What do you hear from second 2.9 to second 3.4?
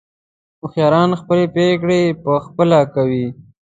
کوي.